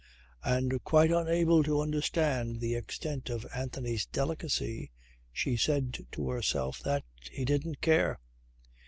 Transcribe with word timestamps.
And 0.43 0.83
quite 0.83 1.11
unable 1.11 1.61
to 1.61 1.79
understand 1.79 2.59
the 2.59 2.73
extent 2.73 3.29
of 3.29 3.45
Anthony's 3.53 4.07
delicacy, 4.07 4.89
she 5.31 5.55
said 5.55 6.07
to 6.13 6.27
herself 6.31 6.79
that 6.79 7.03
"he 7.31 7.45
didn't 7.45 7.81
care." 7.81 8.19